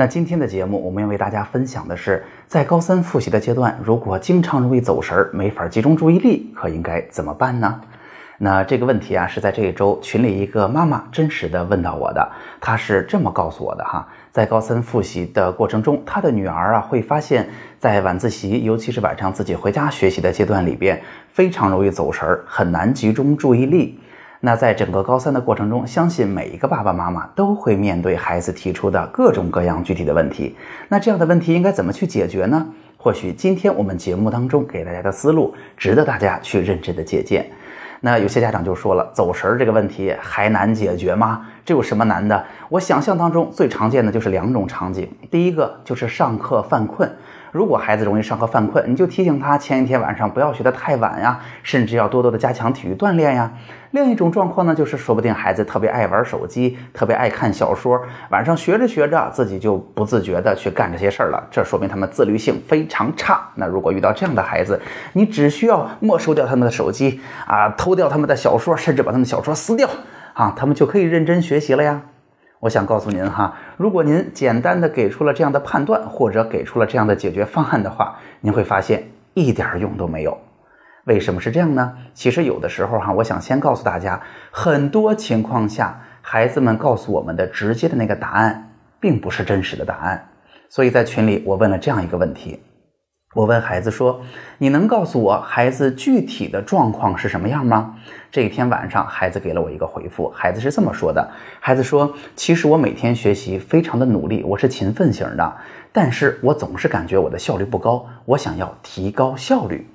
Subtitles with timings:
[0.00, 7.78] 那今天的节目，我们要为大家分享的是，在高三复习的阶段，如果经常容易走神儿，没法集中注意力，可应该怎么办呢？
[8.38, 12.26] 那这个问题啊，是在这一周群里一个妈妈真实的问到我的，
[12.62, 17.46] 她是这么告诉我的哈，在高三复习的过程中，她的女儿啊会发现，
[17.78, 24.00] 在晚自习，尤其是晚上自己回家学习的阶段里边，非常容易走神儿，很难集中注意力。
[24.42, 30.56] 那在整个高三的过程中，相信每一个爸爸妈妈都会面对孩子提出的各种各样具体的问题。
[30.88, 32.66] 那这样的问题应该怎么去解决呢？
[32.96, 37.46] 或许今天我们节目当中给大家的思路，值得大家去认真的借鉴。
[38.00, 41.46] 那有些家长就说了，走神儿这个问题还难解决吗？
[41.64, 42.44] 这有什么难的？
[42.68, 47.10] 我想象当中最常见的就是两种场景，第一个就是上课犯困。
[47.52, 53.50] 如果孩子容易上课犯困，你就提醒他前一天晚上不要学得太晚呀，甚至要多多的加强体育锻炼呀。
[53.90, 58.00] 另一种状况呢，就是说不定孩子特别爱玩手机，特别爱看小说，
[58.30, 63.40] 晚上学着学着自己就不自觉的去干这些事儿了，这说明他们自律性非常差。
[63.56, 64.80] 那如果遇到这样的孩子，
[65.14, 69.88] 你只需要没收掉他们的手机啊，偷掉他们的小说，甚至把他们小说撕掉
[70.34, 72.02] 啊，他们就可以认真学习了呀。
[72.60, 80.36] 我想告诉您哈，如果您简单的给出了这样的判断，或者给出了这样的解决方案的话，您会发现一点用都没有。
[81.04, 81.96] 为什么是这样呢？
[82.12, 90.28] 其实有的时候哈，我想先告诉大家，很多情况下，孩子们告诉我们的直接的那个答案，并不是真实的答案。
[90.68, 92.62] 所以在群里，我问了这样一个问题。
[93.32, 94.22] 我问孩子说
[94.58, 97.94] ：“你能告诉我孩子具体的状况是什么样吗？”
[98.32, 100.28] 这一天晚上，孩子给了我一个回复。
[100.30, 101.30] 孩子是这么说的
[101.60, 105.56] ：“孩子说，其实我每天学习非常的努力，我是勤奋型的，
[105.92, 109.86] 但是我总是感觉我的效率不高，我想要提高效率。”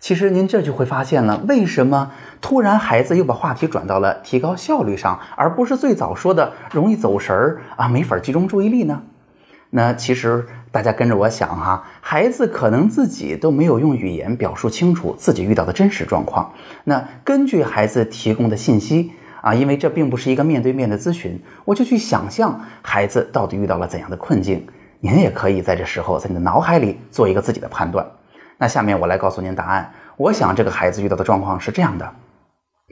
[0.00, 2.10] 其实您这就会发现了，为什么
[2.40, 9.02] 突然孩子又把话题转到了提高效率上，而不是最早说的容易走神儿啊，没法集中注意力呢？
[9.70, 10.44] 那其实。
[10.72, 16.50] 大家跟着我想哈，孩子可能自己都没有用语言表述清楚自己遇到的真实状况。
[16.84, 19.12] 那根据孩子提供的信息
[19.42, 24.66] 啊，因为这并不是一个面对面的咨询，我就去想象孩子到底遇到了怎样的困境。
[25.00, 28.06] 您也可以在这时候在你的脑海里做一个自己的判断。
[28.56, 29.92] 那下面我来告诉您答案。
[30.16, 32.10] 我想这个孩子遇到的状况是这样的：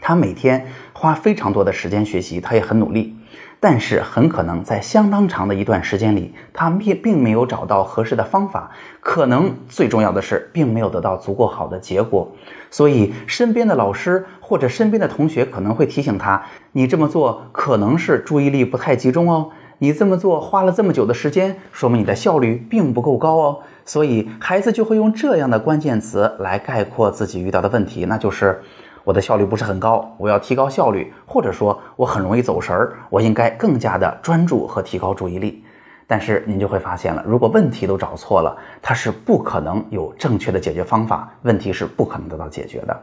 [0.00, 3.16] 他每天花非常多的时间学习，他也很努力。
[3.62, 12.32] 但是很可能在相当长的一段时间里，他并并没有找到合适的方法，可能最重要的是，并没有得到足够好的结果。
[12.70, 28.62] 所以，身边的老师或者身边的同学可能会提醒他：“你这么做可能是注意力不太集中哦，你这么做花了这么久的时间，说明你的效率并不够高哦。”所以，孩子就会用这样的关键词来概括自己遇到的问题，那就是。
[29.04, 35.64] 我的效率不是很高，我要提高效率，或者说我很容易走神儿，我应该更加的专注和提高注意力。
[36.06, 43.00] 但是您就会发现了，如果问题都找错了，它是不可能有正确的解决方法，问题是不可能得到解决的。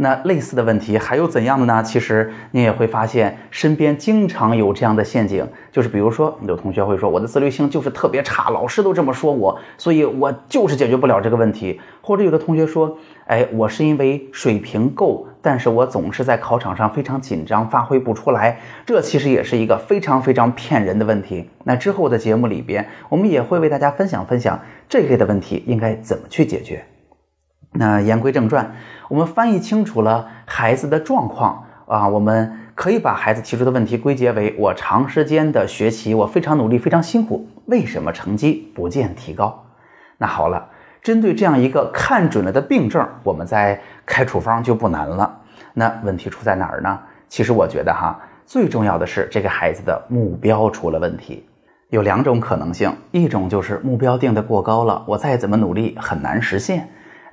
[0.00, 1.82] 那类似的问题还有怎样的呢？
[1.82, 11.80] 其实你也会发现，身边经常有这样的陷阱，就是比如说，有同学会说，我的自律性就是特别差，老师都这么说我，所以我就是解决不了这个问题。
[12.00, 18.58] 或者有的同学说，哎，我是因为水平够，但是我总是在考场上非常紧张，发挥不出来。
[18.86, 21.50] 这其实也是一个非常非常骗人的问题。
[21.64, 24.58] 那之后的节目里边，我们也会为大家分享分享
[24.88, 26.82] 这一类的问题应该怎么去解决。
[27.72, 28.72] 那言归正传。
[29.08, 39.64] 我们翻译清楚了孩子的状况啊，我们可以把孩子提出的问题归结为：我长时间的学习，我非常努力，非常辛苦，为什么成绩不见提高？
[40.16, 40.68] 那好了，
[41.02, 45.40] 针对这样一个看准了的病症，我们在开处方就不难了。
[45.74, 46.98] 那问题出在哪儿呢？
[47.28, 51.46] 其实我觉得哈，最重要的是这个孩子的目标出了问题。
[51.90, 56.88] 有两种可能性，一种就是目标定的过高了，我再怎么努力很难实现。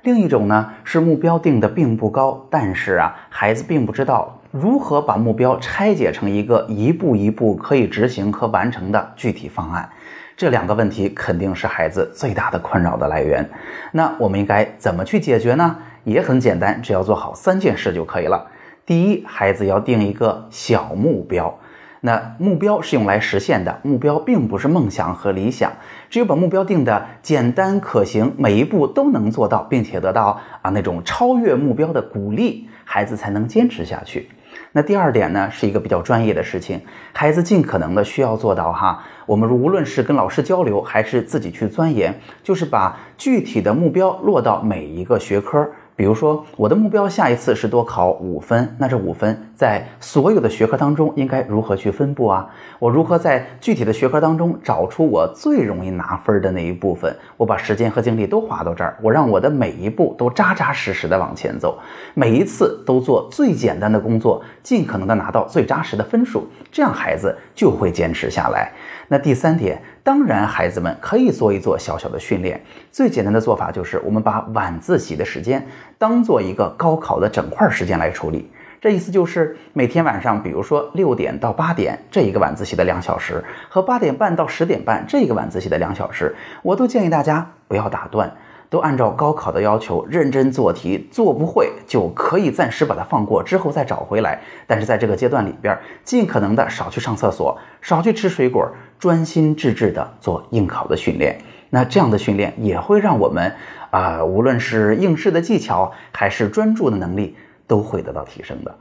[0.06, 9.90] 另一种呢是目标定的并不高，但是啊，孩子并不知道如何把目标拆解成一个一步一步可以执行和完成的具体方案。
[10.36, 13.44] 这两个问题肯定是孩子最大的困扰的来源。
[13.90, 15.76] 那我们应该怎么去解决呢？
[16.04, 18.46] 也很简单，只要做好三件事就可以了。
[18.86, 21.52] 第一，孩子要定一个小目标。
[22.00, 25.72] 那目标是用来实现的，目标并不是梦想和理想。
[26.08, 34.28] 只有把目标定的简单可行，每一步都能做到，并且得到啊那种超越目标的鼓励，孩子才能坚持下去。
[34.72, 36.80] 那第二点呢，是一个比较专业的事情，
[37.12, 39.02] 孩子尽可能的需要做到哈。
[39.24, 45.66] 我们无论是跟老师交流，还是自己去钻研，就是把具体的目标落到每一个学科。
[45.96, 52.46] 比如说，我的目标下一次是多考五分，那这五分在所有的学科当中应该如何去分布啊？
[52.78, 57.16] 我如何在具体的学科当中找出我最容易拿分的那一部分？
[57.38, 61.78] 我把时间和精力都花到这儿，我让我的每一步都扎扎实实的往前走，
[62.12, 68.70] 每一次都做最简单的工作，尽可能的拿到最扎实的分数，这样孩子就会坚持下来。
[69.08, 69.80] 那第三点。
[70.06, 72.62] 当然，孩子们可以做一做小小的训练。
[72.92, 75.66] 最简单的做法就是，我们把晚自习的时间
[75.98, 78.48] 当做一个高考的整块时间来处理。
[78.80, 86.32] 这意思就是，每天晚上，比如说六点到八点这一个晚自习的两小时，和八点半到十点半这一个晚自习的两小时，
[86.62, 88.32] 我都建议大家不要打断。
[88.68, 94.40] 都按照高考的要求认真做题，做不会就可以暂时把它放过，之后再找回来。
[94.66, 101.38] 但是在这个阶段里边，尽可能的少去上厕所，少去吃水果，专心致志的做应考的训练。
[101.70, 103.52] 那这样的训练也会让我们
[103.90, 108.74] 啊，无论是应试的技巧还是专注的能力，都会得到提升的。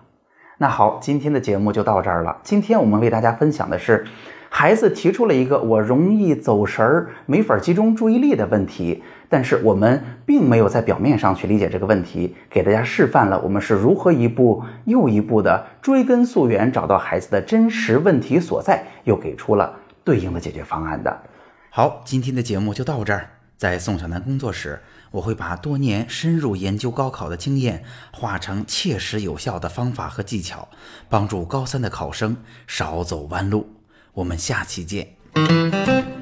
[0.58, 2.38] 那好，今天的节目就到这儿了。
[2.44, 4.06] 今天我们为大家分享的是。
[4.48, 19.74] 孩子提出了一个我容易走神儿、没法集中注意力的问题，但是我们并没有在表面上去理解这个问题，给大家示范了我们是如何一步又一步的追根溯源，找到孩子的真实问题所在，又给出了
[20.06, 21.24] 对应的解决方案的。
[21.70, 23.32] 好，今天的节目就到这儿。
[23.58, 24.82] 在宋小南工作室，
[25.12, 30.68] 我会把多年深入研究高考的经验化成切实有效的方法和技巧，
[31.10, 32.38] 帮助高三的考生
[32.68, 33.68] 少走弯路。
[34.14, 36.15] 我们下期见。